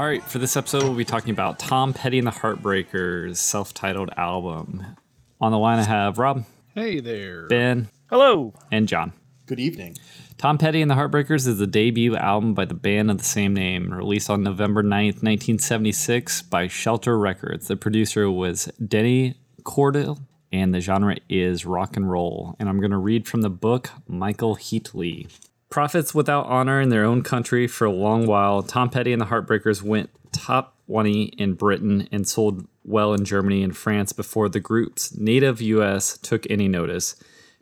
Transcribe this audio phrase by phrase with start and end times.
[0.00, 3.74] All right, for this episode, we'll be talking about Tom Petty and the Heartbreakers' self
[3.74, 4.96] titled album.
[5.42, 7.46] On the line, I have Rob, Hey there.
[7.48, 8.54] Ben, Hello.
[8.72, 9.12] and John.
[9.44, 9.98] Good evening.
[10.38, 13.52] Tom Petty and the Heartbreakers is the debut album by the band of the same
[13.52, 17.68] name, released on November 9th, 1976 by Shelter Records.
[17.68, 19.34] The producer was Denny
[19.64, 20.18] Cordell,
[20.50, 22.56] and the genre is rock and roll.
[22.58, 25.28] And I'm going to read from the book Michael Heatley.
[25.70, 29.26] Prophets without honor in their own country for a long while, Tom Petty and the
[29.26, 34.58] Heartbreakers went top 20 in Britain and sold well in Germany and France before the
[34.58, 37.14] group's native US took any notice.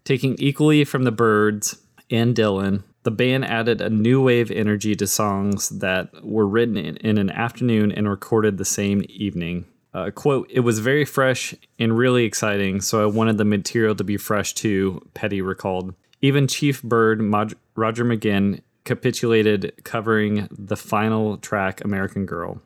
[0.04, 5.06] Taking equally from the Byrds and Dylan, the band added a new wave energy to
[5.06, 9.66] songs that were written in, in an afternoon and recorded the same evening.
[9.92, 14.04] Uh, quote, it was very fresh and really exciting, so I wanted the material to
[14.04, 15.94] be fresh too, Petty recalled.
[16.20, 22.60] Even Chief Byrd, Mod- Roger McGuinn, capitulated covering the final track, American Girl.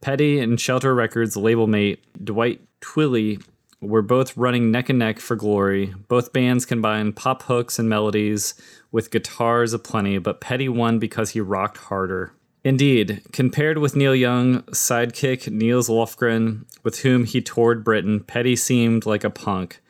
[0.00, 3.42] Petty and Shelter Records label mate Dwight Twilley
[3.80, 5.94] were both running neck and neck for glory.
[6.08, 8.54] Both bands combined pop hooks and melodies
[8.90, 12.32] with guitars aplenty, but Petty won because he rocked harder.
[12.64, 19.04] Indeed, compared with Neil Young, sidekick Nils Lofgren, with whom he toured Britain, Petty seemed
[19.04, 19.80] like a punk.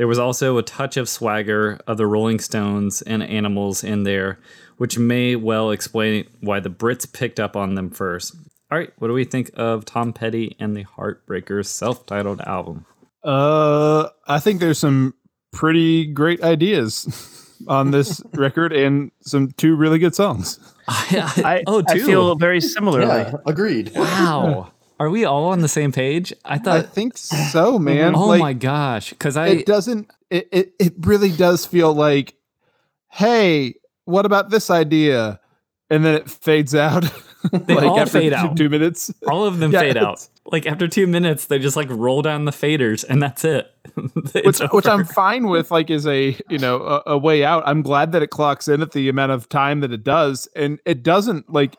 [0.00, 4.38] There was also a touch of swagger of the Rolling Stones and Animals in there,
[4.78, 8.34] which may well explain why the Brits picked up on them first.
[8.72, 12.86] All right, what do we think of Tom Petty and the Heartbreakers self-titled album?
[13.22, 15.12] Uh, I think there's some
[15.52, 20.58] pretty great ideas on this record and some two really good songs.
[20.88, 22.06] I, oh, I two.
[22.06, 23.06] feel very similarly.
[23.06, 23.92] Yeah, agreed.
[23.94, 24.72] wow.
[25.00, 26.30] Are we all on the same page?
[26.44, 26.76] I thought.
[26.76, 28.14] I think so, man.
[28.14, 29.10] oh like, my gosh!
[29.10, 30.10] Because I it doesn't.
[30.28, 32.34] It, it it really does feel like,
[33.08, 35.40] hey, what about this idea?
[35.88, 37.10] And then it fades out.
[37.52, 38.54] They all fade two, out.
[38.54, 39.10] Two minutes.
[39.26, 40.28] all of them Yeah, fade out.
[40.44, 43.66] Like after two minutes, they just like roll down the faders, and that's it.
[44.44, 47.62] which, which I'm fine with, like, is a you know a, a way out.
[47.64, 50.80] I'm glad that it clocks in at the amount of time that it does, and
[50.84, 51.78] it doesn't like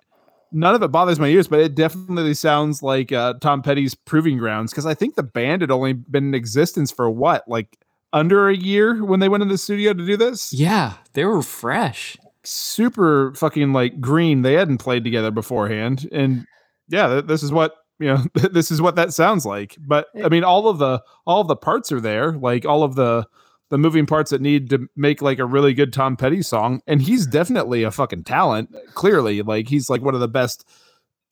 [0.51, 4.38] none of it bothers my ears, but it definitely sounds like uh, Tom Petty's Proving
[4.38, 7.78] Grounds because I think the band had only been in existence for what like
[8.13, 10.51] under a year when they went in the studio to do this.
[10.53, 12.17] Yeah, they were fresh.
[12.44, 14.41] Super fucking like green.
[14.41, 16.45] They hadn't played together beforehand, and
[16.90, 18.23] yeah, th- this is what you know.
[18.51, 19.78] this is what that sounds like.
[19.79, 22.95] But I mean, all of the all of the parts are there, like all of
[22.95, 23.25] the
[23.72, 27.02] the moving parts that need to make like a really good Tom Petty song, and
[27.02, 28.76] he's definitely a fucking talent.
[28.94, 30.68] Clearly, like he's like one of the best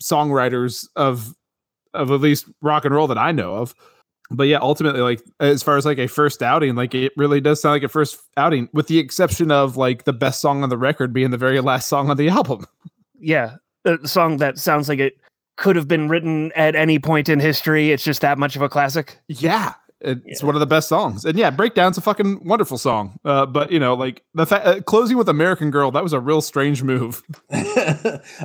[0.02, 1.36] songwriters of
[1.94, 3.76] of at least rock and roll that I know of.
[4.32, 7.62] But yeah, ultimately, like as far as like a first outing, like it really does
[7.62, 10.78] sound like a first outing, with the exception of like the best song on the
[10.78, 12.66] record being the very last song on the album.
[13.20, 13.56] Yeah.
[13.86, 15.18] A song that sounds like it
[15.58, 17.92] could have been written at any point in history.
[17.92, 19.18] It's just that much of a classic.
[19.28, 20.46] Yeah, it's Yeah.
[20.46, 23.20] one of the best songs, and yeah, Breakdown's a fucking wonderful song.
[23.26, 26.20] Uh, but you know, like the fa- uh, closing with American Girl, that was a
[26.20, 27.22] real strange move.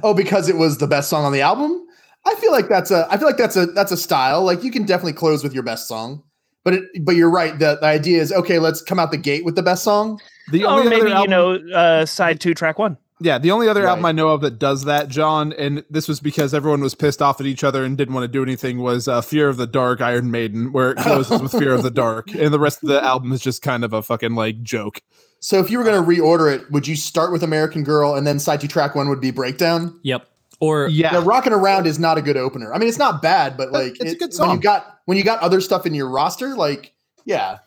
[0.02, 1.87] oh, because it was the best song on the album.
[2.26, 3.06] I feel like that's a.
[3.11, 3.67] I feel like that's a.
[3.67, 4.43] That's a style.
[4.43, 6.23] Like you can definitely close with your best song,
[6.64, 6.84] but it.
[7.05, 7.58] But you're right.
[7.58, 8.58] The, the idea is okay.
[8.58, 10.20] Let's come out the gate with the best song.
[10.50, 12.96] The or only maybe, other you know, uh, side two, track one.
[13.20, 13.90] Yeah, the only other Right.
[13.90, 17.22] album I know of that does that, John, and this was because everyone was pissed
[17.22, 18.78] off at each other and didn't want to do anything.
[18.78, 21.90] Was uh, Fear of the Dark, Iron Maiden, where it closes with Fear of the
[21.90, 25.00] Dark, and the rest of the album is just kind of a fucking like joke.
[25.40, 28.26] So if you were going to reorder it, would you start with American Girl and
[28.26, 30.00] then side two track one would be Breakdown?
[30.02, 30.26] Yep.
[30.61, 32.72] Or Yeah, Yeah, rocking around is not a good opener.
[32.72, 35.25] I mean, it's not bad, but like It's a good when you got when you
[35.25, 36.94] got other stuff in your roster, like
[37.26, 37.58] yeah,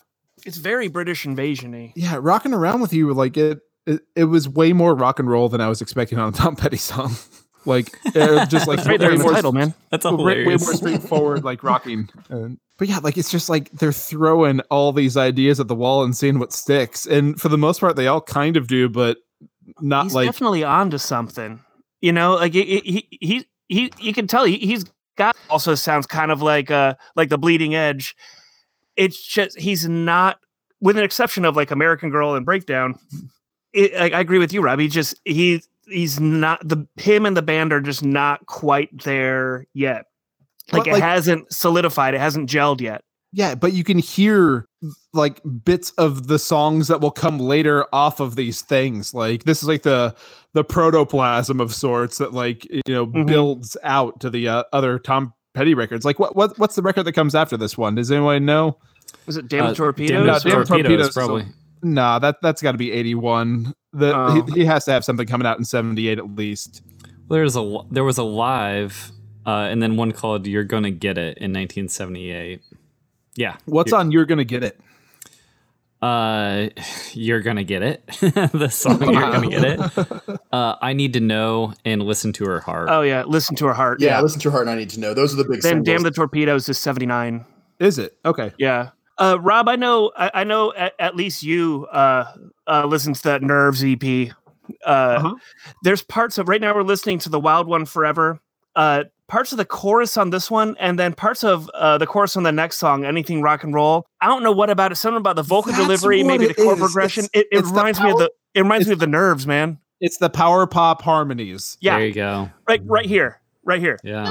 [0.45, 1.93] It's very British invasion-y.
[1.95, 5.49] Yeah, rocking around with you, like it, it, it was way more rock and roll
[5.49, 7.15] than I was expecting on a Tom Petty song.
[7.65, 9.73] like, just like Right there way in the more- title, man.
[9.89, 12.09] That's way, way more straightforward, like rocking.
[12.29, 16.03] And, but yeah, like it's just like they're throwing all these ideas at the wall
[16.03, 17.05] and seeing what sticks.
[17.05, 19.17] And for the most part, they all kind of do, but
[19.81, 21.59] not He's like definitely onto something.
[22.01, 24.85] You know, like he he he, he you can tell he, he's
[25.17, 28.15] got also sounds kind of like uh like the bleeding edge.
[28.95, 30.39] It's just he's not
[30.79, 32.99] with an exception of like American Girl and Breakdown.
[33.73, 34.79] It, I, I agree with you, Rob.
[34.79, 39.65] He just he he's not the him and the band are just not quite there
[39.73, 40.05] yet.
[40.71, 42.13] Like But, it hasn't solidified.
[42.13, 43.03] It hasn't gelled yet.
[43.33, 44.67] Yeah, but you can hear
[45.13, 49.13] like bits of the songs that will come later off of these things.
[49.13, 50.15] Like this is like the
[50.53, 53.27] the protoplasm of sorts that like you know Mhm.
[53.27, 56.05] builds out to the uh, other Tom Petty records.
[56.05, 57.95] Like what what what's the record that comes after this one?
[57.95, 58.77] Does anyone know?
[59.25, 60.11] Was it Damn Uh, Torpedoes?
[60.11, 61.45] Damn No, Damn Torpedoes, Torpedoes is probably.
[61.83, 63.73] Nah, that that's got to be eighty one.
[63.93, 64.41] The Oh.
[64.45, 66.81] he, he has to have something coming out in seventy eight at least.
[67.29, 69.11] There's a there was a live,
[69.45, 72.61] uh, and then one called "You're Gonna Get It" in 1978.
[73.35, 74.11] Yeah, What's on?
[74.11, 74.79] You're gonna get it.
[76.01, 76.69] Uh,
[77.13, 78.05] you're gonna get it.
[78.19, 82.59] the song "You're Gonna Get It." Uh, I need to know and listen to her
[82.59, 82.89] heart.
[82.91, 83.99] Oh yeah, listen to her heart.
[84.01, 85.13] Yeah, listen to her Heart and I need to know.
[85.13, 85.85] Those are the big Then singles.
[85.85, 87.45] Damn the Torpedoes is seventy nine.
[87.79, 88.53] Is it okay?
[88.57, 88.89] Yeah.
[89.19, 92.31] Uh, Rob, I know, I, I know at, at least you uh,
[92.67, 94.31] uh, listen to that Nerves EP.
[94.85, 95.35] Uh, Uh-huh.
[95.83, 98.39] There's parts of right now we're listening to the Wild One Forever.
[98.75, 102.37] Uh, parts of the chorus on this one, and then parts of uh, the chorus
[102.37, 104.05] on the next song, Anything Rock and Roll.
[104.21, 104.95] I don't know what about it.
[104.95, 106.83] Something about the vocal That's delivery, maybe the chord is.
[106.83, 107.25] progression.
[107.33, 108.31] It's- it it it's the reminds me of the.
[108.53, 109.79] It reminds me of the Nerves, man.
[109.99, 111.77] It's the power pop harmonies.
[111.81, 112.51] Yeah, there you go.
[112.67, 113.97] right, right here, right here.
[114.03, 114.25] Yeah,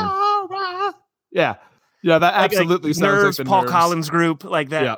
[1.33, 1.55] Yeah,
[2.03, 3.73] yeah, that Like- like absolutely sounds Nerves, like the Paul Nerves.
[3.73, 4.83] Collins group, like that.
[4.85, 4.97] Yeah.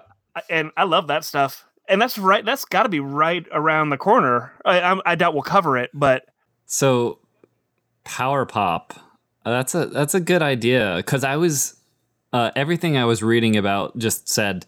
[0.51, 1.65] And I love that stuff.
[1.89, 2.45] And that's right.
[2.45, 4.53] That's got to be right around the corner.
[4.65, 6.27] I, I, I doubt we'll cover it, but
[6.67, 7.19] So,
[8.05, 8.95] power pop.
[9.45, 11.77] uh, That's a that's a good idea because I was
[12.33, 14.67] uh, everything I was reading about just said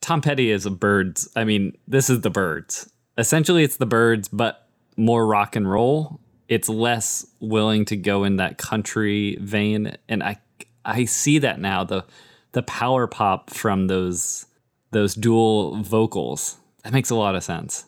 [0.00, 1.28] Tom Petty is a Byrds.
[1.34, 2.92] I mean, this is the Byrds.
[3.16, 6.20] Essentially, it's the Byrds, but more rock and roll.
[6.46, 10.36] It's less willing to go in that country vein, and I
[10.84, 12.04] I see that now the
[12.52, 14.46] the power pop from those
[14.90, 16.56] those dual vocals.
[16.84, 17.84] That makes a lot of sense.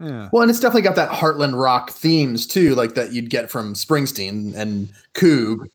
[0.00, 0.28] Yeah.
[0.32, 3.74] Well, and it's definitely got that Heartland rock themes too, like that you'd get from
[3.74, 5.66] Springsteen and Coog,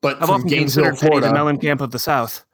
[0.00, 2.44] but I've from often Gainesville, considered Teddy the Mellencamp of the South.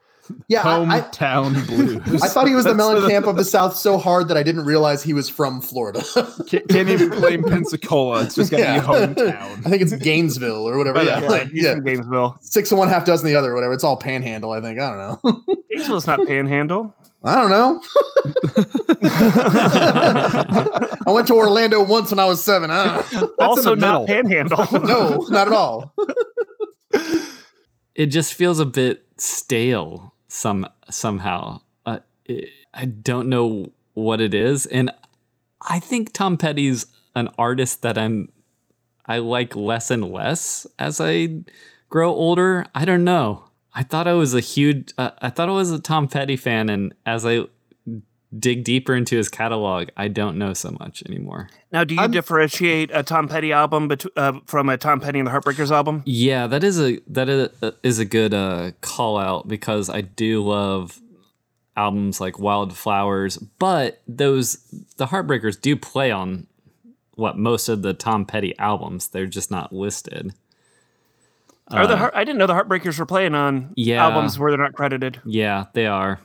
[0.47, 1.67] Yeah, I, I, Hometown
[2.05, 2.21] blues.
[2.21, 4.65] I thought he was the That's Mellencamp of the South so hard that I didn't
[4.65, 6.03] realize he was from Florida.
[6.47, 8.23] Can't, can't even claim Pensacola.
[8.23, 8.79] It's just got to Yeah.
[8.79, 9.59] be hometown.
[9.65, 11.03] I think it's Gainesville or whatever.
[11.03, 11.79] Yeah, Yeah, like, yeah.
[11.79, 12.37] Gainesville.
[12.41, 13.73] six of one, half dozen the other, whatever.
[13.73, 14.51] It's all Panhandle.
[14.51, 14.79] I think.
[14.79, 15.43] I don't know.
[15.69, 16.93] Gainesville's not Panhandle.
[17.23, 17.81] I don't know.
[21.05, 22.71] I went to Orlando once when I was seven.
[22.71, 23.33] I don't know.
[23.39, 24.07] also not middle.
[24.07, 24.67] Panhandle.
[24.85, 25.93] No, not at all.
[27.95, 31.59] it just feels a bit stale some somehow.
[31.85, 34.91] Uh, it, I don't know what it is, and
[35.61, 36.85] I think Tom Petty's
[37.15, 38.29] an artist that I'm
[39.05, 41.41] I like less and less as I
[41.89, 42.65] grow older.
[42.73, 43.45] I don't know.
[43.73, 44.93] I thought I was a huge.
[44.97, 47.45] Uh, I thought I was a Tom Petty fan, and as I
[48.37, 51.49] dig deeper into his catalog, I don't know so much anymore.
[51.71, 55.17] Now, do you I'm- differentiate a Tom Petty album bet- uh, from a Tom Petty
[55.19, 56.03] and the Heartbreakers album?
[56.05, 60.01] Yeah, that is a that is a, is a good uh, call out because I
[60.01, 60.99] do love
[61.75, 64.57] albums like Wildflowers, but those
[64.97, 66.45] the Heartbreakers do play on
[67.15, 69.07] what most of the Tom Petty albums.
[69.07, 70.33] They're just not listed.
[71.71, 74.03] Are the Heart- I didn't know the Heartbreakers were playing on Yeah.
[74.03, 75.21] albums where they're not credited.
[75.25, 76.19] Yeah, they are.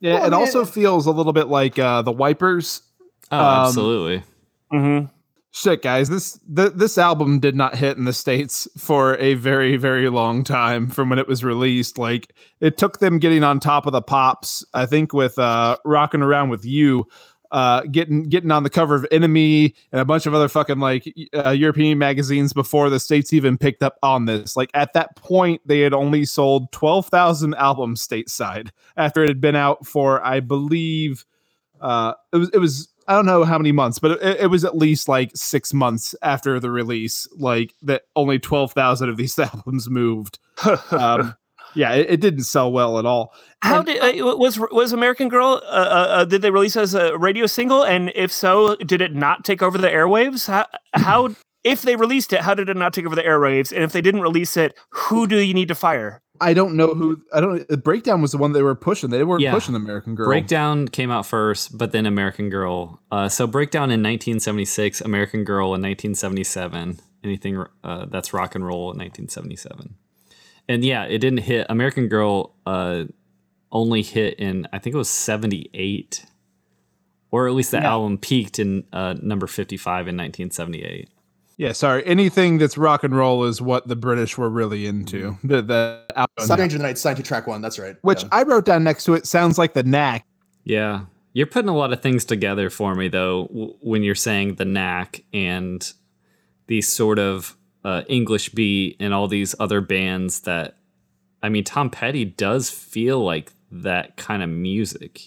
[0.00, 2.82] Yeah, Well, it I mean, also feels a little bit like uh, the Wipers.
[3.30, 4.22] Oh, Um, absolutely.
[4.72, 5.06] Mm-hmm.
[5.52, 9.78] Shit, guys, this th- this album did not hit in the states for a very
[9.78, 11.96] very long time from when it was released.
[11.96, 14.62] Like it took them getting on top of the pops.
[14.74, 17.06] I think with uh, "Rocking Around with You,"
[17.52, 21.12] uh, getting getting on the cover of NME and a bunch of other fucking like
[21.34, 24.56] uh, European magazines before the states even picked up on this.
[24.56, 29.40] Like at that point, they had only sold twelve thousand albums stateside after it had
[29.40, 31.24] been out for I believe
[31.80, 34.64] uh, it was it was I don't know how many months, but it, it was
[34.64, 37.28] at least like six months after the release.
[37.36, 40.38] Like that, only twelve thousand of these albums moved.
[40.90, 41.34] Um,
[41.76, 43.32] yeah, it, it didn't sell well at all.
[43.62, 45.60] How And- did uh, was was American Girl?
[45.64, 47.84] Uh, uh, uh, did they release as a radio single?
[47.84, 50.46] And if so, did it not take over the airwaves?
[50.48, 53.72] How, how if they released it, how did it not take over the airwaves?
[53.72, 56.22] And if they didn't release it, who do you need to fire?
[56.38, 57.22] I don't know who.
[57.32, 57.66] I don't.
[57.66, 59.08] The breakdown was the one they were pushing.
[59.08, 59.52] They weren't Yeah.
[59.54, 60.26] pushing American Girl.
[60.26, 63.00] Breakdown came out first, but then American Girl.
[63.10, 67.00] Uh, so Breakdown in 1976, American Girl in 1977.
[67.24, 69.94] Anything uh, that's rock and roll in 1977.
[70.68, 71.66] And yeah, it didn't hit.
[71.68, 73.04] American Girl uh,
[73.70, 76.24] only hit in I think it was 78,
[77.30, 81.08] or at least the album peaked in uh, number 55 in 1978.
[81.58, 82.04] Yeah, sorry.
[82.04, 85.38] Anything that's rock and roll is what the British were really into.
[85.42, 87.62] The the album, Stranger Night, signed to track one.
[87.62, 87.96] That's right.
[88.02, 88.28] which Yeah.
[88.32, 90.26] I wrote down next to it sounds like the knack.
[90.64, 91.06] Yeah.
[91.32, 94.64] You're putting a lot of things together for me, though, w- when you're saying the
[94.64, 95.90] knack and
[96.66, 100.76] these sort of uh, English beat and all these other bands that,
[101.40, 105.20] I mean, Tom Petty does feel like that kind of music.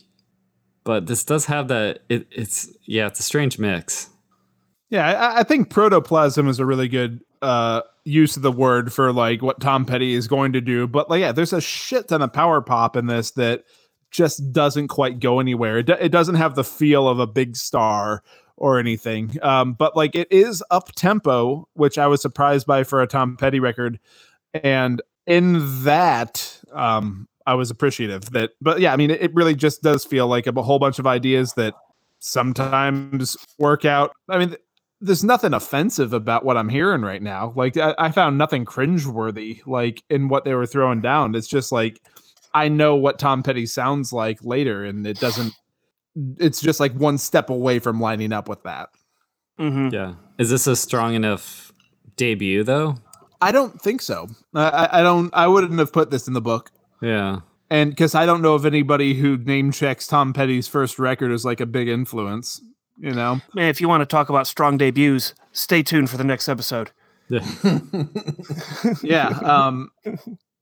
[0.83, 4.09] But this does have that, it, it's, yeah, it's a strange mix.
[4.89, 9.13] Yeah, I, I think protoplasm is a really good uh, use of the word for
[9.13, 10.85] like what Tom Petty is going to do.
[10.85, 13.63] But like, yeah, there's a shit ton of power pop in this that
[14.11, 15.77] just doesn't quite go anywhere.
[15.77, 18.21] It, it doesn't have the feel of a big star
[18.59, 19.35] or anything.
[19.41, 23.37] Um, but like, it is up tempo, which I was surprised by for a Tom
[23.37, 23.99] Petty record.
[24.53, 28.51] And in that, um, I was appreciative that.
[28.61, 31.07] But yeah, I mean, it, it really just does feel like a, whole bunch of
[31.07, 31.73] ideas that
[32.19, 34.11] sometimes work out.
[34.29, 34.55] I mean,
[35.01, 37.53] there's nothing offensive about what I'm hearing right now.
[37.55, 41.35] Like I, I found nothing cringeworthy like in what they were throwing down.
[41.35, 42.01] It's just like
[42.53, 45.53] I know what Tom Petty sounds like later, and it doesn't.
[46.37, 48.89] It's just like one step away from lining up with that.
[49.57, 50.15] hmm Yeah.
[50.37, 51.71] Is this a strong enough
[52.15, 52.95] debut, though?
[53.41, 54.27] I don't think so.
[54.53, 55.29] I, I- I don't.
[55.33, 56.71] I wouldn't have put this in the book,
[57.01, 57.39] Yeah.
[57.69, 61.45] and because I don't know of anybody who name checks Tom Petty's first record as
[61.45, 62.61] like a big influence.
[62.97, 66.25] You know, Man, if you want to talk about strong debuts, stay tuned for the
[66.25, 66.91] next episode.
[67.29, 67.47] Yeah.
[69.03, 69.91] yeah um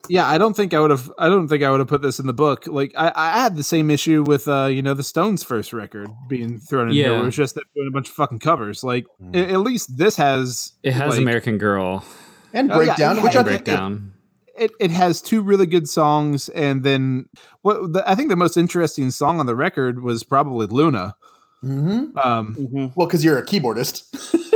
[0.09, 2.19] yeah i don't think i would have i don't think i would have put this
[2.19, 2.65] in the book.
[2.67, 6.07] Like i i had the same issue with uh you know the stones first record
[6.29, 7.11] being thrown in here Yeah.
[7.13, 8.83] where it was just them doing a bunch of fucking covers.
[8.83, 12.05] Like a- at least this has It has like, American Girl.
[12.53, 14.13] And Oh, yeah, breakdown, which yeah, I think breakdown.
[14.57, 17.25] it, it has two really good songs and then
[17.63, 21.15] what the, i think the most interesting song on the record was probably luna
[21.63, 22.15] Mhm.
[22.23, 24.03] um hmm Well, because you're a keyboardist,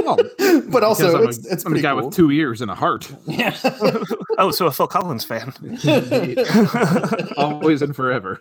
[0.06, 0.18] well,
[0.70, 2.06] but also I'm a- it's, it's I'm a guy cool.
[2.08, 3.56] with two ears and a heart yeah.
[4.38, 5.54] Oh, so a Phil Collins fan.
[7.38, 8.40] always and forever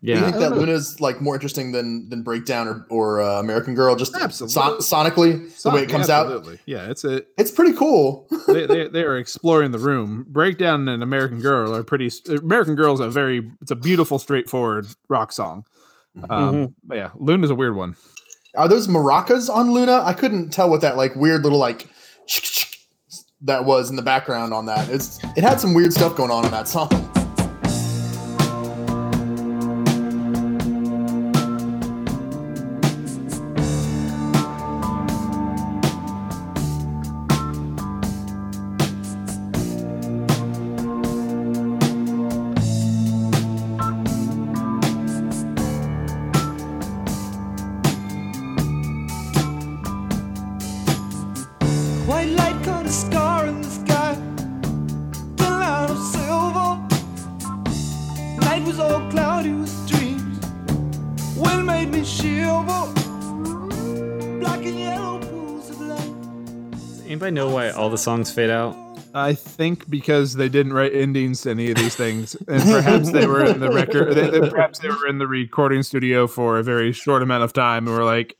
[0.00, 0.16] Yeah.
[0.16, 3.74] Do you think that Luna's like more interesting than than Breakdown or or uh, American
[3.74, 3.96] Girl?
[3.96, 4.52] Just Absolutely.
[4.52, 6.58] son- sonically, the way it comes out, Absolutely.
[6.66, 8.28] yeah it's a it's pretty cool.
[8.46, 10.26] they, they, they are exploring the room.
[10.28, 12.10] Breakdown and American Girl are pretty.
[12.28, 15.64] American Girl is a very, it's a beautiful, straightforward rock song.
[16.28, 17.96] Um, but yeah, Luna's a weird one.
[18.56, 20.02] Are those maracas on Luna?
[20.04, 21.88] I couldn't tell what that like weird little like
[23.42, 24.88] that was in the background on that.
[24.88, 27.03] It's it had some weird stuff going on in that song.
[67.94, 68.76] The songs fade out?
[69.14, 73.26] I think because they didn't write endings to any of these things, and perhaps they
[73.26, 74.14] were in the record.
[74.14, 77.52] They, they- perhaps they were in the recording studio for a very short amount of
[77.52, 78.36] time, and were like,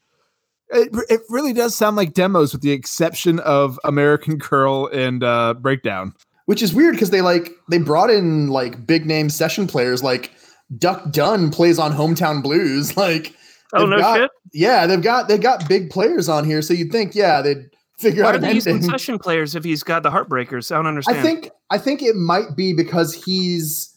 [0.71, 5.55] it, it really does sound like demos, with the exception of American Girl and uh,
[5.55, 6.15] Breakdown.
[6.47, 10.33] Which is weird because they like they brought in like big name session players like
[10.77, 12.97] Duck Dunn plays on Hometown Blues.
[12.97, 13.33] Like
[13.73, 14.31] Oh they've no got- shit!
[14.53, 18.23] Yeah, they've got they've got big players on here, so you'd think yeah they'd figure
[18.23, 18.83] Why out are an ending.
[18.83, 20.73] session players if he's got the Heartbreakers?
[20.73, 21.19] I don't understand.
[21.19, 23.95] I think I think it might be because he's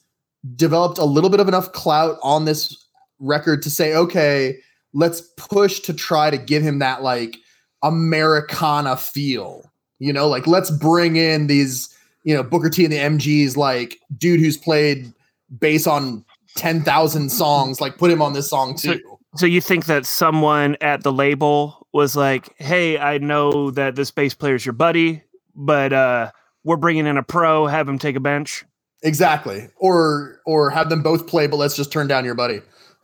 [0.55, 2.85] developed a little bit of enough clout on this
[3.19, 4.57] record to say, okay,
[4.93, 7.37] let's push to try to give him that like
[7.83, 9.69] Americana feel.
[9.99, 11.89] You know, like let's bring in these,
[12.23, 15.11] you know, Booker T and the MGs, like dude who's played
[15.59, 16.23] bass on
[16.55, 19.01] ten thousand songs, like put him on this song So- too.
[19.35, 24.11] So you think that someone at the label was like, "Hey, I know that this
[24.11, 25.23] bass player's your buddy,
[25.55, 26.31] but uh,
[26.63, 27.65] we're bringing in a pro.
[27.65, 28.63] Have him take a bench."
[29.03, 29.67] Exactly.
[29.77, 32.61] Or or have them both play, but let's just turn down your buddy.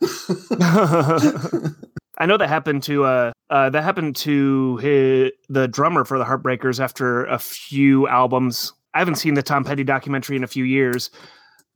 [2.18, 6.24] I know that happened to uh, uh that happened to his, the drummer for the
[6.24, 8.72] Heartbreakers after a few albums.
[8.94, 11.10] I haven't seen the Tom Petty documentary in a few years,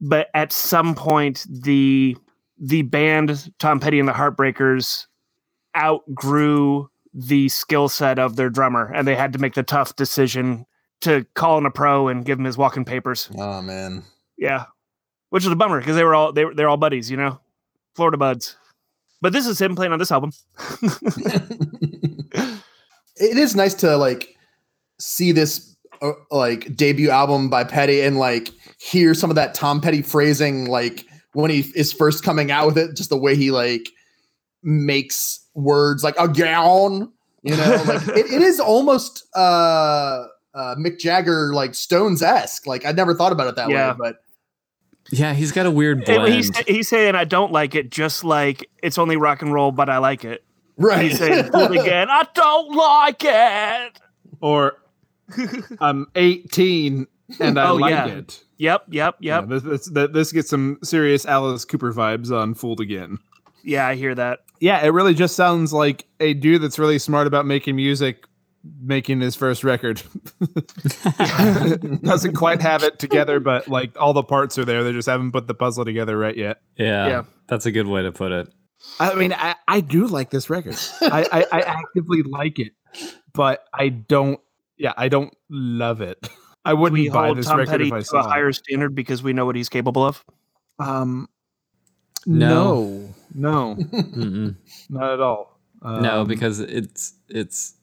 [0.01, 2.17] but at some point the
[2.61, 5.07] the band Tom Petty and the Heartbreakers
[5.77, 10.65] outgrew the skill set of their drummer, and they had to make the tough decision
[11.01, 13.29] to call in a pro and give him his walking papers.
[13.37, 14.05] Oh man.
[14.37, 14.67] Yeah,
[15.31, 17.41] which is a bummer because they were all they were they're all buddies, you know,
[17.97, 18.57] Florida buds.
[19.21, 20.31] But this is him playing on this album.
[20.81, 22.63] it
[23.17, 24.37] is nice to like
[25.01, 29.81] see this uh, like debut album by Petty and like hear some of that Tom
[29.81, 33.51] Petty phrasing like when he is first coming out with it, just the way he
[33.51, 33.91] like
[34.63, 37.13] makes words like a gown,
[37.43, 40.25] you know, like it, it is almost uh
[40.55, 42.67] uh Mick Jagger like Stones esque.
[42.67, 43.91] Like I never thought about it that Yeah.
[43.93, 44.17] way, but
[45.11, 46.35] Yeah, he's got a weird And blend.
[46.35, 49.89] he's he's saying I don't like it, just like it's only rock and roll, but
[49.89, 50.45] I like it.
[50.77, 51.03] right.
[51.11, 54.01] He's saying "Do it again, I don't like it.
[54.41, 54.75] Or
[55.81, 57.07] I'm 18
[57.41, 58.07] and I Oh, like yeah.
[58.07, 58.45] it.
[58.59, 59.49] Yep, yep, Yeah, yep.
[59.63, 63.19] this, this, this gets some serious Alice Cooper vibes on Fooled Again.
[63.69, 64.41] Yeah, I hear that.
[64.61, 68.25] Yeah, it really just sounds like a dude that's really smart about making music
[68.83, 70.03] making his first record.
[72.03, 74.83] Doesn't quite have it together, but like all the parts are there.
[74.85, 76.61] They just haven't put the puzzle together right yet.
[76.77, 77.23] yeah, Yeah.
[77.47, 78.49] that's a good way to put it.
[79.01, 80.77] I mean, I, I do like this record.
[81.01, 82.73] I, I, I actively like it,
[83.33, 84.41] but I don't.
[84.77, 86.29] Yeah, I don't love it.
[86.65, 88.95] I wouldn't We buy this Tom record Petty if I to saw a higher standard
[88.95, 90.25] because we know what he's capable of.
[90.79, 91.29] Um,
[92.27, 92.85] No.
[92.85, 94.57] no, no, Mm-mm.
[94.91, 95.59] not at all.
[95.83, 97.75] no, Um, because it's it's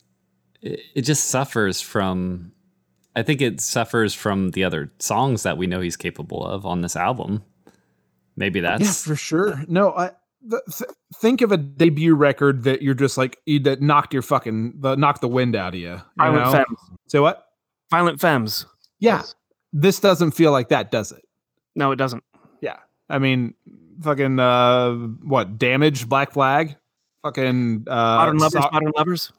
[0.61, 2.51] it, it just suffers from.
[3.17, 6.81] I think it suffers from the other songs that we know he's capable of on
[6.81, 7.43] this album.
[8.35, 9.63] Maybe yeah, that's for sure.
[9.69, 10.11] No, I
[10.49, 10.89] th- th-
[11.21, 14.95] think of a debut record that you're just like you, that knocked your fucking the
[14.97, 15.91] knocked the wind out of you.
[15.91, 16.51] you Violent know?
[16.51, 16.79] Femmes.
[17.07, 17.45] So what?
[17.89, 18.65] Violent Femmes.
[18.99, 19.21] Yeah,
[19.71, 21.23] this doesn't feel like that, does it?
[21.75, 22.23] No, it doesn't.
[22.59, 23.53] Yeah, I mean,
[24.01, 25.57] fucking uh, what?
[25.57, 26.75] Damage, Black Flag,
[27.23, 29.31] fucking uh, Modern lovers, so- modern lovers.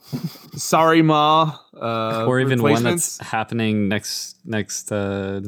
[0.56, 4.90] sorry, ma, uh, or even one that's happening next next.
[4.92, 5.40] uh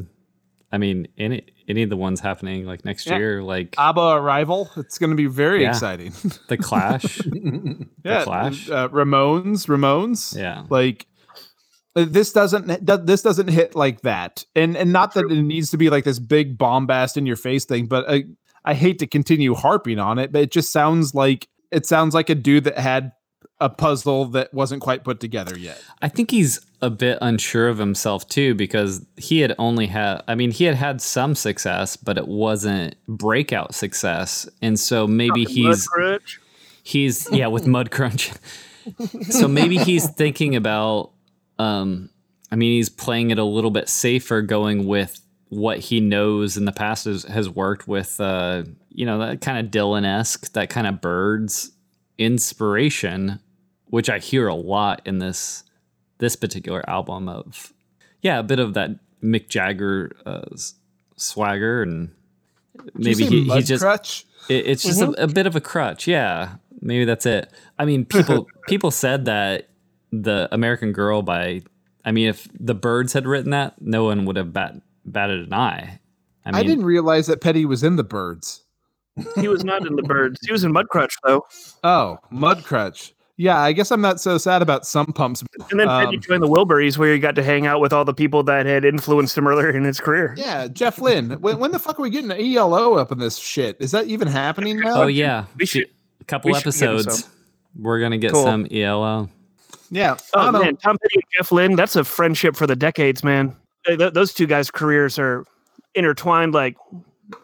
[0.71, 3.17] I mean, any any of the ones happening like next Yeah.
[3.17, 4.69] year, like ABBA Arrival.
[4.77, 5.69] It's going to be very Yeah.
[5.69, 6.13] exciting.
[6.47, 7.19] the Clash.
[8.05, 8.69] yeah, Clash?
[8.69, 10.37] Uh, Ramones, Ramones.
[10.37, 11.07] yeah, like
[11.95, 15.77] uh, this doesn't this doesn't hit like that and and not that it needs to
[15.77, 18.25] be like this big bombast in your face thing but I,
[18.65, 22.29] I hate to continue harping on it but it just sounds like it sounds like
[22.29, 23.11] a dude that had
[23.61, 25.81] a puzzle that wasn't quite put together yet.
[26.01, 30.35] I think he's a bit unsure of himself too because he had only had I
[30.35, 34.47] mean he had had some success but it wasn't breakout success.
[34.61, 35.87] And so maybe he's
[36.83, 38.37] he's yeah with Mudcrutch.
[39.29, 41.11] So maybe he's thinking about
[41.59, 42.09] um
[42.51, 46.65] i mean he's playing it a little bit safer going with what he knows in
[46.65, 50.87] the past has, has worked with uh you know that kind of dylan-esque that kind
[50.87, 51.71] of Byrds
[52.17, 53.39] inspiration
[53.85, 55.63] which i hear a lot in this
[56.19, 57.73] this particular album of
[58.21, 58.91] yeah a bit of that
[59.23, 60.41] mick jagger uh,
[61.15, 62.11] swagger and
[62.93, 66.07] maybe he, he just crutch it, it's just a, a bit of a crutch.
[66.07, 67.51] Yeah, maybe that's it.
[67.77, 69.69] I mean, people people said that
[70.11, 71.61] the American Girl by.
[72.05, 74.75] I mean, if the Byrds had written that, no one would have bat,
[75.11, 75.99] batted an eye.
[76.45, 78.63] I I, didn't realize that petty was in the Byrds
[79.35, 80.39] He was not in the Byrds.
[80.45, 81.45] He was in Mudcrutch though.
[81.83, 83.11] oh Mudcrutch.
[83.37, 86.41] yeah i guess i'm not so sad about some pumps And then Petty Um, joined
[86.43, 89.37] the Wilburys, where he got to hang out with all the people that had influenced
[89.37, 90.33] him earlier in his career.
[90.37, 93.37] yeah Jeff Lynne when, when the fuck are we getting an elo up in this
[93.37, 95.89] shit is that even happening now oh yeah, We should-
[96.21, 97.23] a couple we should give him episodes.
[97.25, 97.31] some.
[97.77, 98.43] We're gonna get Cool.
[98.43, 99.29] some ELO.
[99.91, 100.59] yeah Oh I don't know.
[100.63, 103.55] man, Tom Petty and Jeff Lynne, that's a friendship for the decades, man.
[103.89, 105.45] Th- th- those two guys' careers are
[105.95, 106.77] intertwined like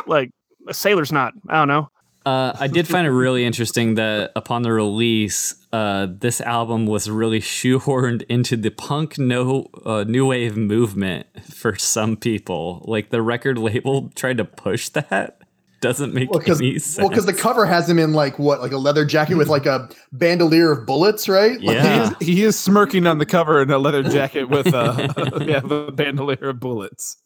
[0.06, 0.32] like
[0.68, 1.34] a sailor's knot.
[1.50, 1.90] I don't know.
[2.26, 7.08] Uh, I did find it really interesting that upon the release, uh, this album was
[7.08, 12.84] really shoehorned into the punk no uh, new wave movement for some people.
[12.88, 15.40] Like the record label tried to push that.
[15.86, 16.98] Doesn't make Well, because any sense.
[16.98, 19.68] well, because the cover has him in like what, like a leather jacket with like
[19.68, 21.62] a bandolier of bullets, right?
[21.62, 22.08] Like, Yeah.
[22.20, 25.60] He is, he is smirking on the cover in a leather jacket with a yeah,
[25.60, 27.18] the bandolier of bullets.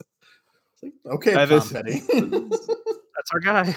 [1.06, 2.02] okay, That Tom is- Petty.
[3.16, 3.76] That's our guy.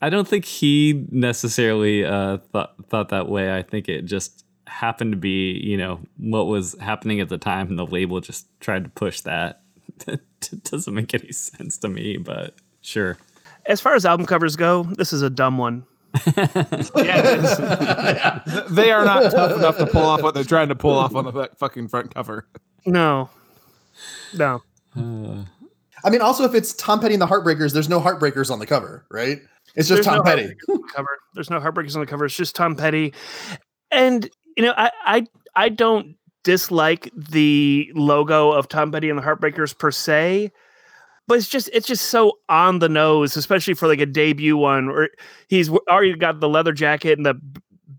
[0.00, 3.54] I don't think he necessarily uh, thought thought that way.
[3.56, 7.68] I think it just happened to be, you know, what was happening at the time,
[7.68, 9.60] and the label just tried to push that.
[10.06, 10.20] it
[10.64, 13.16] doesn't make any sense to me, but sure.
[13.66, 15.84] As far as album covers go, this is a dumb one.
[16.96, 21.14] yeah, They are not tough enough to pull off what they're trying to pull off
[21.14, 22.46] on the fucking front cover.
[22.86, 23.30] No,
[24.34, 24.62] no.
[24.96, 25.44] Uh,
[26.04, 28.66] I mean, also if it's Tom Petty and the Heartbreakers, there's no Heartbreakers on the
[28.66, 29.38] cover, right?
[29.76, 30.54] It's just Tom no Petty.
[30.66, 31.08] The cover.
[31.34, 32.24] There's no heartbreakers on the cover.
[32.26, 33.12] It's just Tom Petty,
[33.90, 39.22] and you know, I I I don't dislike the logo of Tom Petty and the
[39.22, 40.52] Heartbreakers per se,
[41.26, 44.88] but it's just it's just so on the nose, especially for like a debut one
[44.88, 45.10] where
[45.48, 47.34] he's already got the leather jacket and the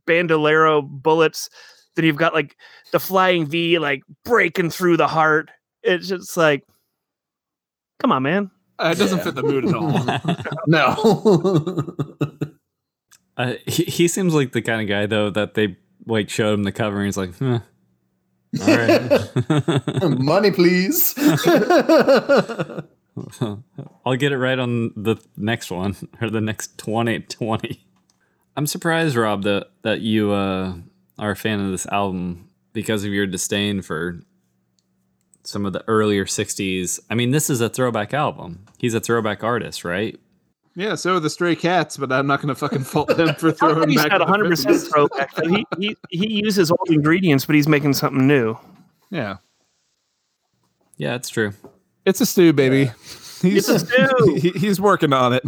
[0.06, 1.50] bandolero bullets.
[1.96, 2.56] Then you've got like
[2.92, 5.50] the flying V like breaking through the heart.
[5.84, 6.64] It's just like,
[8.00, 8.52] come on, man.
[8.78, 9.24] Uh, it doesn't Yeah.
[9.24, 9.92] fit the mood at all.
[10.68, 11.96] No.
[13.38, 16.64] uh, he, he seems like the kind of guy though that they like showed him
[16.64, 17.60] the cover and he's like, huh.
[18.62, 20.20] All right.
[20.20, 21.14] Money, please.
[24.06, 27.86] I'll get it right on the next one or the next 20 20.
[28.58, 30.76] I'm surprised, Rob, that that you uh,
[31.20, 34.20] are a fan of this album because of your disdain for
[35.44, 37.00] some of the earlier 60s.
[37.10, 38.66] I mean, this is a throwback album.
[38.78, 40.20] He's a throwback artist, right?
[40.76, 43.52] yeah, so are the stray cats, but I'm not going to fucking fault them for
[43.54, 44.12] throwing Petty's back.
[44.12, 45.32] had the 100 percent throwback.
[45.42, 48.58] He, he he uses old ingredients, but he's making something new.
[49.10, 49.38] Yeah,
[50.98, 51.54] Yeah, it's true.
[52.06, 52.92] It's a stew, baby.
[53.42, 54.36] He's, It's a stew.
[54.42, 55.44] he- he's working on it.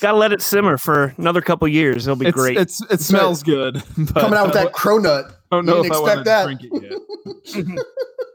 [0.00, 2.06] Got to let it simmer for another couple years.
[2.06, 2.58] It'll be It's, great.
[2.58, 3.82] it's it smells good.
[3.98, 5.32] But Coming out with that cronut.
[5.52, 6.44] don't know You if didn't I want expect to that.
[6.44, 7.00] drink it yet.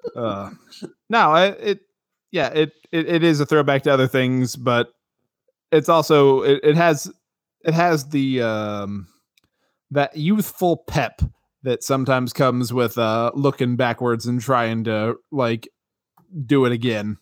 [0.16, 0.52] uh,
[1.10, 1.82] no, I, it
[2.32, 4.90] yeah, it, it it is a throwback to other things, but
[5.72, 7.12] it's also it, it has
[7.66, 9.08] it has the um
[9.92, 11.22] that youthful pep
[11.64, 15.68] that sometimes comes with uh looking backwards and trying to like
[16.46, 17.18] do it again.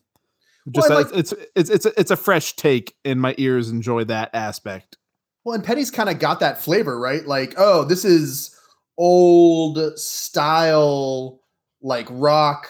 [0.72, 4.30] Just Well, that it's, it's it's it's a, fresh take, and my ears enjoy that
[4.34, 4.98] aspect.
[5.46, 7.26] Well, and Petty's kind of got that flavor, right?
[7.26, 8.54] Like, oh, this is
[8.98, 11.40] old style,
[11.82, 12.68] like rock,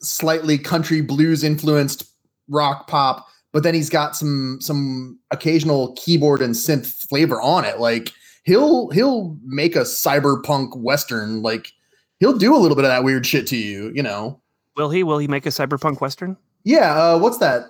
[0.00, 2.10] slightly country blues influenced
[2.48, 7.78] rock pop, but then he's got some some occasional keyboard and synth flavor on it.
[7.78, 8.12] Like
[8.44, 11.42] he'll he'll make a cyberpunk western.
[11.42, 11.72] Like
[12.20, 14.40] he'll do a little bit of that weird shit to you, you know.
[14.76, 15.02] Will he?
[15.02, 16.36] Will he make a cyberpunk western?
[16.64, 17.62] Yeah, uh, what's that?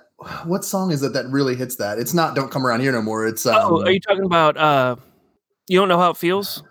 [0.45, 1.99] What song is it that really hits that?
[1.99, 4.57] It's not "Don't Come Around Here No More." It's um, oh, are you talking about?
[4.57, 4.97] uh
[5.69, 6.63] You don't know how it feels?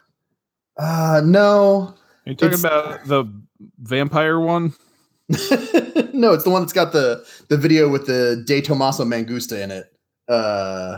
[0.78, 1.94] uh, no,
[2.26, 3.26] Are you talking It's- about the
[3.80, 4.74] vampire one?
[6.14, 9.72] no, it's the one that's got the the video with the De Tomaso Mangusta in
[9.72, 9.92] it.
[10.28, 10.98] Uh,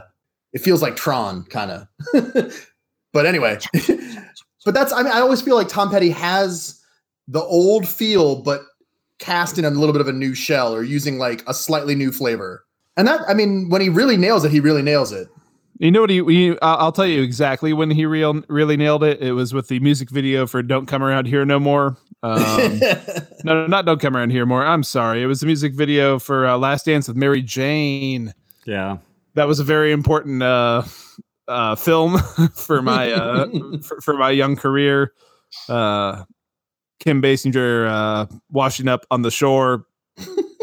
[0.53, 1.87] it feels like Tron, kind of.
[3.13, 3.57] but anyway,
[4.65, 6.81] but that's I mean I always feel like Tom Petty has
[7.29, 8.61] the old feel, but
[9.19, 12.11] cast in a little bit of a new shell or using like a slightly new
[12.11, 12.65] flavor.
[12.95, 15.27] And that I mean, when he really nails it, he really nails it.
[15.79, 16.23] You know what he?
[16.23, 19.21] he I'll I'll tell you exactly when he real really nailed it.
[19.21, 23.23] It was with the music video for "Don't Come Around Here No More." Um, no,
[23.43, 25.21] no, not "Don't Come Around Here More." I'm sorry.
[25.21, 28.33] It was the music video for uh, "Last Dance with Mary Jane."
[28.65, 28.97] Yeah.
[29.35, 30.81] That was a very important uh,
[31.47, 32.17] uh, film
[32.55, 33.47] for my uh,
[33.83, 35.13] for, for my young career.
[36.99, 39.85] Kim Basinger uh, washing up on the shore.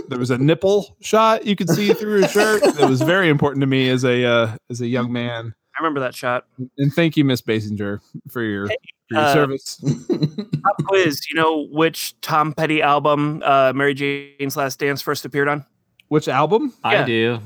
[0.09, 2.62] There was a nipple shot you could see through his shirt.
[2.62, 5.55] That was very important to me as a uh, as a young man.
[5.77, 6.44] I remember that shot.
[6.79, 8.75] And thank you, Miss Basinger, for your, for
[9.11, 9.81] your uh, service.
[9.83, 11.27] Pop quiz.
[11.29, 15.64] You know which Tom Petty album uh, Mary Jane's Last Dance first appeared on?
[16.09, 16.75] Which album?
[16.85, 17.40] I do.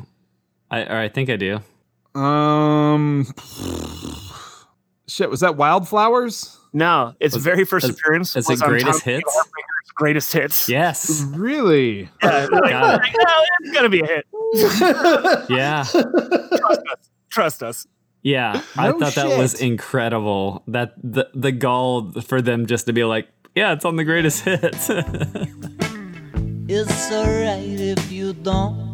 [0.70, 1.60] I or I think I do.
[2.20, 3.26] Um,
[5.08, 6.56] shit, was that Wildflowers?
[6.72, 9.38] No, its Was- very first is- appearance is it was on Greatest Hits?
[9.94, 10.68] Greatest hits.
[10.68, 11.24] Yes.
[11.34, 12.08] Really?
[12.22, 14.26] Yeah, like, Got like, oh, it's gonna be a hit.
[15.50, 15.84] Yeah.
[17.30, 17.84] Trust us.
[18.22, 18.62] Yeah.
[18.76, 20.62] I No thought that was incredible.
[20.68, 24.44] That the the gall for them just to be like, yeah, it's on the greatest
[24.44, 24.88] hits.
[26.70, 28.87] It's alright if you don't.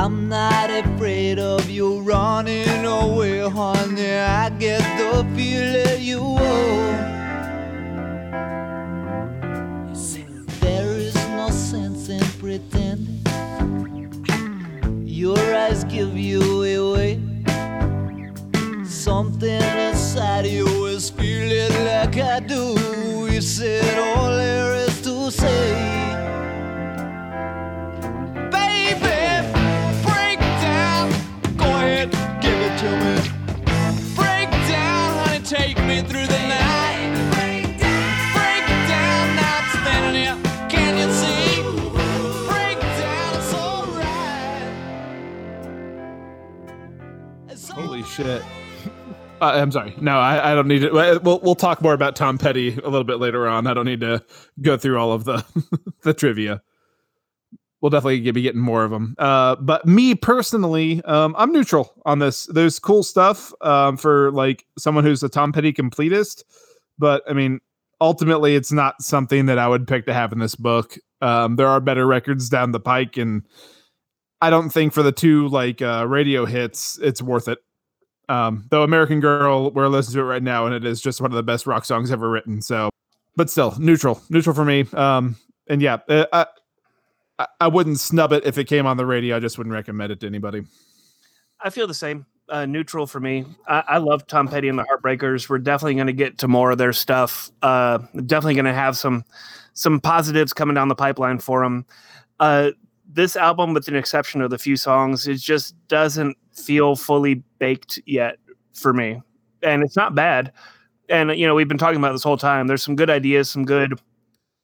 [0.00, 4.14] I'm not afraid of you running away, honey.
[4.14, 6.98] I get the feeling you won't.
[10.60, 13.24] There is no sense in pretending.
[15.04, 17.20] Your eyes give you away.
[18.84, 22.76] Something inside you is feeling like I do.
[23.28, 26.37] You said all there is to say.
[48.18, 48.42] Shit.
[49.40, 49.94] Uh, I'm sorry.
[50.00, 50.92] No, I, I don't need it.
[50.92, 53.68] We'll we'll talk more about Tom Petty a little bit later on.
[53.68, 54.24] I don't need to
[54.60, 55.44] go through all of the
[56.02, 56.60] the trivia.
[57.80, 59.14] we'll definitely be getting more of them.
[59.18, 62.46] Uh, but me personally, um, I'm neutral on this.
[62.46, 66.42] There's cool stuff um, for like someone who's a Tom Petty completist,
[66.98, 67.60] but I mean,
[68.00, 70.98] ultimately, it's not something that I would pick to have in this book.
[71.20, 73.46] Um, there are better records down the pike, and
[74.40, 77.58] I don't think for the two like uh, radio hits, it's worth it.
[78.28, 81.30] Um, though American Girl, we're listening to it right now, and it is just one
[81.30, 82.60] of the best rock songs ever written.
[82.60, 82.90] So,
[83.36, 84.86] but still, neutral, neutral for me.
[84.92, 85.36] Um,
[85.68, 86.46] and yeah, uh, I,
[87.38, 89.36] I, I wouldn't snub it if it came on the radio.
[89.36, 90.64] I just wouldn't recommend it to anybody.
[91.60, 92.26] I feel the same.
[92.48, 93.44] Uh, neutral for me.
[93.66, 95.48] I, I love Tom Petty and the Heartbreakers.
[95.48, 97.50] We're definitely going to get to more of their stuff.
[97.60, 99.24] Uh, definitely going to have some
[99.74, 101.84] some positives coming down the pipeline for them.
[102.40, 102.70] Uh,
[103.08, 107.98] this album, with an exception of the few songs, it just doesn't feel fully baked
[108.06, 108.36] yet
[108.74, 109.22] for me,
[109.62, 110.52] and it's not bad.
[111.08, 112.66] And you know, we've been talking about this whole time.
[112.66, 113.98] There's some good ideas, some good,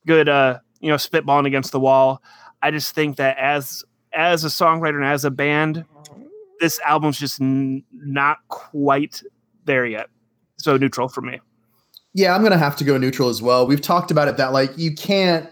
[0.07, 2.22] good, uh, you know, spitballing against the wall.
[2.62, 5.85] I just think that as as a songwriter and as a band,
[6.61, 9.22] this album's just n- not quite
[9.64, 10.09] there yet.
[10.59, 11.40] So neutral for me.
[12.12, 13.66] Yeah, I'm gonna have to go neutral as well.
[13.66, 15.48] We've talked about it that like you can't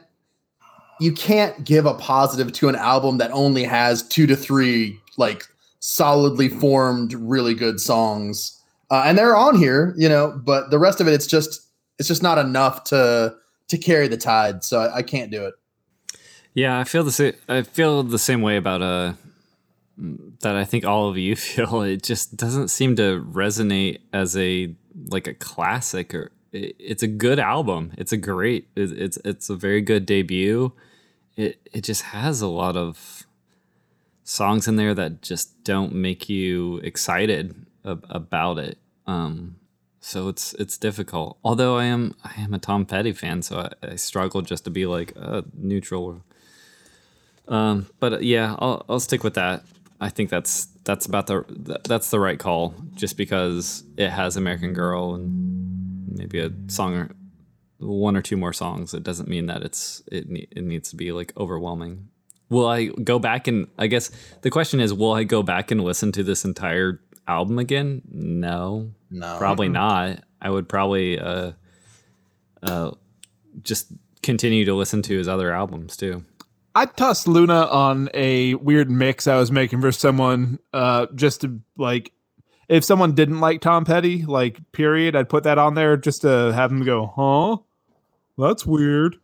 [1.03, 5.47] you can't give a positive to an album that only has two to three like
[5.81, 8.59] solidly formed really good songs.
[8.91, 11.67] Uh, and they're on here, you know, but the rest of it it's just
[11.99, 13.35] it's just not enough to
[13.69, 14.62] to carry the tide.
[14.62, 15.55] So I, I can't do it.
[16.55, 17.33] Yeah, I feel the same.
[17.49, 19.15] I feel the same way about uh
[19.99, 20.57] that.
[20.57, 21.83] I think all of you feel.
[21.83, 24.75] It just doesn't seem to resonate as a
[25.07, 27.93] like a classic or it, it's a good album.
[27.99, 28.69] It's a great.
[28.77, 30.73] It, it's it's a very good debut.
[31.37, 33.25] It it just has a lot of
[34.25, 38.79] songs in there that just don't make you excited ab- about it.
[39.07, 39.57] Um,
[40.01, 41.38] so it's it's difficult.
[41.45, 44.71] Although I am I am a Tom Petty fan, so I, I struggle just to
[44.71, 46.23] be like uh, neutral.
[47.49, 49.64] Um, but yeah, I'll I'll stick with that.
[50.01, 52.75] I think that's that's about the that's the right call.
[52.95, 57.11] Just because it has American Girl and maybe a song or
[57.83, 61.12] one or two more songs, it doesn't mean that it's it it needs to be
[61.12, 62.09] like overwhelming.
[62.49, 64.11] Will I go back and I guess
[64.42, 68.03] the question is, will I go back and listen to this entire album again?
[68.11, 69.37] No, No.
[69.38, 70.23] probably not.
[70.40, 71.53] I would probably uh,
[72.62, 72.90] uh,
[73.62, 73.92] just
[74.23, 76.25] continue to listen to his other albums too.
[76.75, 81.61] I tossed Luna on a weird mix I was making for someone, uh, just to
[81.77, 82.12] like,
[82.68, 86.53] if someone didn't like Tom Petty, like, period, I'd put that on there just to
[86.55, 87.62] have them go, huh?
[88.42, 89.16] That's weird.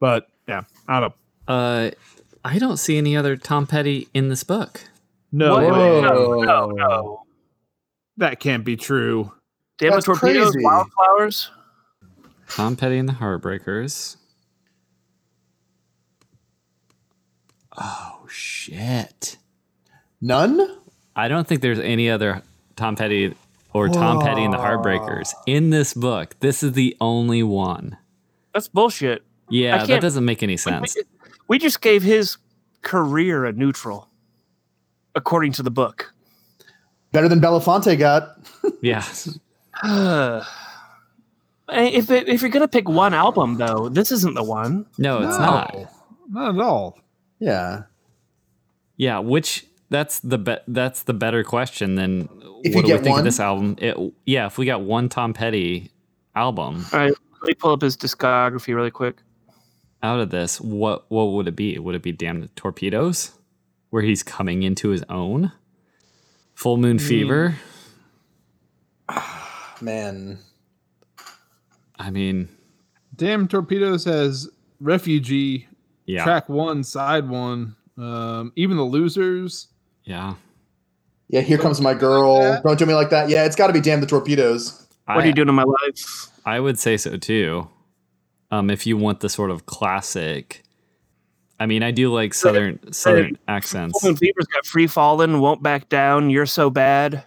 [0.00, 1.14] But yeah, I don't.
[1.46, 1.90] Uh,
[2.44, 4.80] I don't see any other Tom Petty in this book.
[5.32, 7.22] No, No, no, no.
[8.18, 9.32] that can't be true.
[9.78, 10.64] Damn the That's torpedoes, crazy.
[10.64, 11.50] wildflowers.
[12.48, 14.16] Tom Petty and the Heartbreakers.
[17.76, 19.36] Oh shit!
[20.20, 20.78] None?
[21.16, 22.42] I don't think there's any other
[22.76, 23.34] Tom Petty
[23.72, 26.36] or Tom Petty and the Heartbreakers in this book.
[26.40, 27.96] This is the only one.
[28.54, 29.22] That's bullshit.
[29.50, 30.96] Yeah, that doesn't make any sense.
[31.48, 32.38] We just gave his
[32.80, 34.08] career a neutral,
[35.14, 36.14] according to the book.
[37.12, 38.38] Better than Belafonte got.
[38.80, 39.04] Yeah,
[39.84, 40.42] eh,
[41.68, 44.86] if it, if you're gonna pick one album, though, this isn't the one.
[44.98, 45.44] no, it's No.
[45.44, 45.76] not.
[46.30, 46.98] Not at all.
[47.38, 47.82] Yeah.
[48.96, 52.28] Yeah, which that's the be- that's the better question than
[52.62, 53.18] If what do we think one?
[53.18, 53.76] of this album?
[53.78, 55.90] It, yeah, if we got one Tom Petty
[56.34, 57.12] album All right,
[57.44, 59.16] let me pull up his discography really quick.
[60.02, 61.78] out of this, what what would it be?
[61.78, 63.32] Would it be Damn the Torpedoes,
[63.90, 65.52] where he's coming into his own?
[66.54, 67.04] Full Moon Hmm.
[67.06, 67.54] Fever.
[69.80, 70.38] Man.
[71.98, 72.48] I mean,
[73.14, 74.48] Damn Torpedoes has
[74.80, 75.66] Refugee,
[76.06, 79.68] yeah, track one, side one, um, even the losers.
[80.04, 80.34] yeah.
[81.28, 82.60] Yeah, here comes my girl.
[82.62, 83.30] Don't do me like that.
[83.30, 84.83] Yeah, it's got to be damn the torpedoes.
[85.06, 86.28] What are you doing in my life?
[86.46, 87.68] I would say so too.
[88.50, 90.62] Um, if you want the sort of classic.
[91.60, 94.00] I mean, I do like southern southern accents.
[94.00, 97.24] Full Moon Fever's got Free Fallin', Won't Back Down, You're So Bad,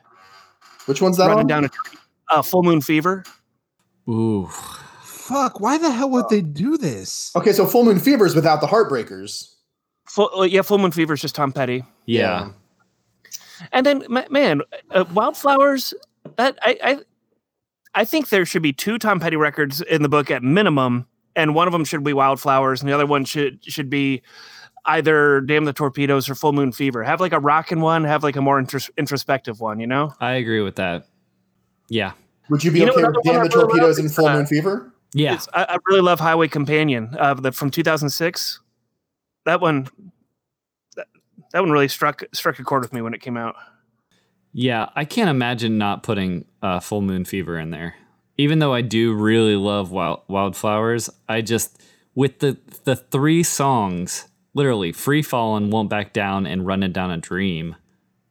[0.85, 1.47] Which one's that Running on?
[1.47, 1.99] Down a Tree.
[2.31, 3.23] Uh, Full Moon Fever.
[4.09, 4.47] Ooh,
[5.01, 7.35] Fuck, why the hell would they do this?
[7.35, 9.53] Okay, so Full Moon Fever is without the Heartbreakers.
[10.05, 11.83] Full, uh, yeah, Full Moon Fever is just Tom Petty.
[12.05, 12.49] yeah.
[13.71, 14.61] And then, man,
[14.91, 15.93] uh, Wildflowers.
[16.35, 16.99] That I, I,
[17.97, 21.55] I think there should be two Tom Petty records in the book at minimum, and
[21.55, 24.21] one of them should be Wildflowers, and the other one should should be
[24.85, 27.03] either Damn the Torpedoes or Full Moon Fever.
[27.03, 29.79] Have like a rockin' one, have like a more intros- introspective one.
[29.79, 30.13] You know?
[30.19, 31.07] I agree with that.
[31.89, 32.11] Yeah,
[32.51, 34.93] Would you be You okay with damn the torpedoes love and Full uh, Moon Fever?
[35.13, 35.39] yeah.
[35.53, 38.59] I, I really love Highway Companion uh, the, from 2006.
[39.45, 39.87] That one,
[40.95, 43.55] that one really struck struck a chord with me when it came out.
[44.53, 47.95] Yeah, I can't imagine not putting uh, Full Moon Fever in there.
[48.37, 51.81] Even though I do really love Wild, Wildflowers, I just
[52.15, 57.17] with the the three songs, literally Free Fallin', Won't Back Down, and Running Down a
[57.17, 57.75] Dream.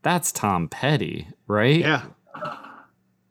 [0.03, 1.81] That's Tom Petty, right?
[1.81, 2.03] Yeah.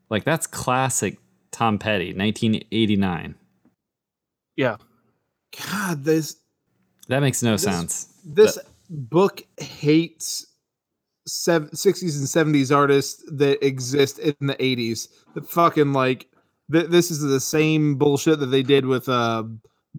[0.09, 1.17] Like that's classic
[1.51, 3.35] Tom Petty, 1989.
[4.57, 4.77] Yeah,
[5.71, 6.37] God, this
[7.07, 8.13] That makes no sense.
[8.25, 8.57] this
[8.89, 10.45] book hates
[11.27, 15.09] sev- 60s and 70s artists that exist in the 80s.
[15.33, 16.27] That fucking like
[16.71, 19.43] th- this is the same bullshit that they did with uh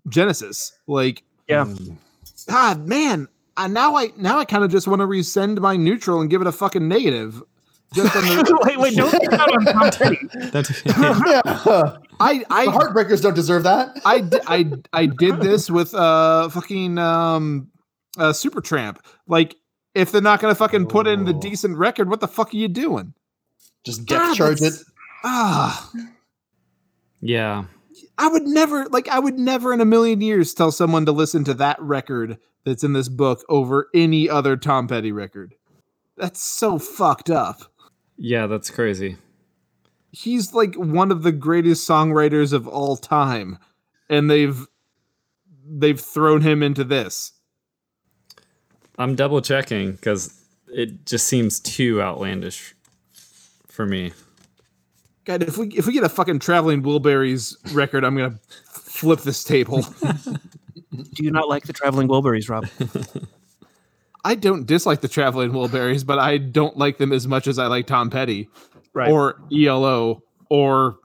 [0.09, 0.73] Genesis.
[0.87, 1.73] Like yeah.
[2.49, 6.21] God, man, I, now I now I kind of just want to resend my neutral
[6.21, 7.43] and give it a fucking negative.
[7.95, 10.19] Just on the, wait, wait, don't get out on Tom Petty.
[10.51, 11.43] That's, yeah.
[12.19, 14.01] I The I heartbreakers don't deserve that.
[14.05, 17.69] I, I I did this with uh fucking um
[18.19, 18.99] uh Supertramp.
[19.27, 19.57] Like
[19.97, 21.41] if they're not gonna fucking put in the Oh.
[21.41, 23.15] decent record, what the fuck are you doing?
[23.85, 24.75] Just God, depth charge it.
[25.25, 25.91] Ah,
[27.21, 27.65] yeah.
[28.19, 31.45] I would never like I would never in a million years tell someone to listen
[31.45, 35.55] to that record that's in this book over any other Tom Petty record.
[36.17, 37.73] That's so fucked up.
[38.17, 39.17] Yeah, that's crazy.
[40.11, 43.59] He's like one of the greatest songwriters of all time,
[44.09, 44.67] and they've
[45.69, 47.33] they've thrown him into this.
[48.99, 52.75] I'm double checking because it just seems too outlandish
[53.67, 54.13] for me.
[55.25, 58.39] God, if we if we get a fucking traveling Wilburys record, I'm gonna
[58.73, 59.83] flip this table.
[61.15, 62.67] Do you not like the Traveling Wilburys, Rob?
[64.25, 67.67] I don't dislike the traveling Wilburys, but I don't like them as much as I
[67.67, 68.49] like Tom Petty
[68.95, 69.11] Right.
[69.11, 70.97] or ELO or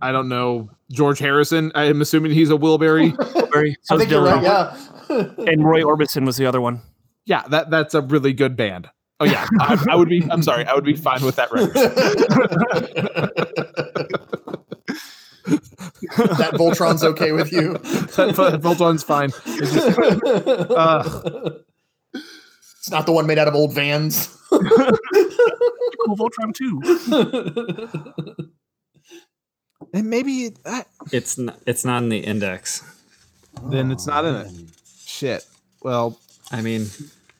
[0.00, 1.72] I don't know George Harrison.
[1.74, 3.12] I'm assuming he's a Wilbury.
[3.16, 3.70] Wilbury.
[3.72, 4.42] I So think you're right.
[4.42, 4.76] Yeah.
[5.48, 6.80] And Roy Orbison was the other one.
[7.26, 8.88] Yeah, that that's a really good band.
[9.20, 10.26] Oh yeah, I, I would be.
[10.30, 11.74] I'm sorry, I would be fine with that record.
[15.44, 17.74] that Voltron's okay with you.
[17.74, 19.30] that Voltron's fine.
[19.46, 19.98] It's just,
[20.70, 21.50] uh,
[22.78, 24.28] It's not the one made out of old vans.
[24.50, 26.80] Cool Voltron too.
[29.94, 32.82] and maybe that, It's not, it's not in the index.
[33.70, 34.50] then it's not in it.
[35.06, 35.46] Shit.
[35.82, 36.18] Well,
[36.54, 36.86] I mean,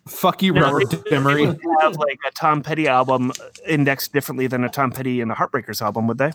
[0.07, 1.17] fuck you, No, Robert they- they
[1.81, 3.33] have like a Tom Petty album
[3.67, 6.33] indexed differently than a Tom Petty and the Heartbreakers album, would they?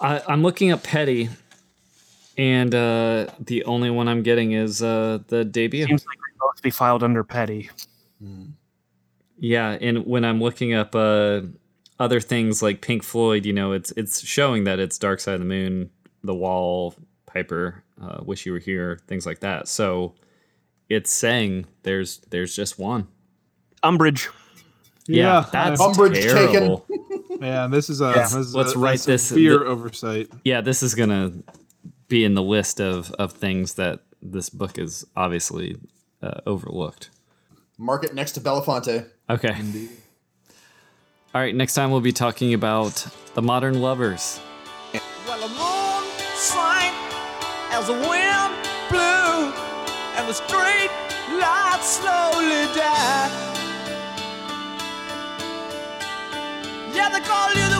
[0.00, 1.28] I, I'm looking up Petty,
[2.36, 5.86] and uh, the only one I'm getting is uh, the debut.
[5.86, 7.70] Seems like they both be filed under Petty.
[9.38, 11.42] Yeah, and when I'm looking up uh,
[11.98, 15.40] other things like Pink Floyd, you know, it's it's showing that it's Dark Side of
[15.40, 15.90] the Moon,
[16.22, 16.94] The Wall,
[17.26, 19.66] Piper, uh, Wish You Were Here, things like that.
[19.68, 20.14] So
[20.92, 23.08] it's saying there's there's just one.
[23.82, 24.28] Umbrage.
[25.08, 26.34] Yeah, Yeah, that's Umbrage taken.
[26.36, 26.86] terrible.
[27.40, 28.22] Yeah, this is a Yeah.
[28.22, 30.28] this is Let's a, write this- severe the- oversight.
[30.44, 31.32] Yeah, this is gonna
[32.08, 35.76] be in the list of of things that this book is obviously
[36.22, 37.10] uh, overlooked.
[37.78, 39.06] Mark it next to Belafonte.
[39.28, 39.56] Okay.
[41.34, 41.54] All right.
[41.54, 44.38] Next time we'll be talking about the modern lovers.
[45.26, 45.40] Well,
[50.22, 50.90] and the street
[51.40, 53.30] lights slowly died.
[56.94, 57.71] Yeah, they call you.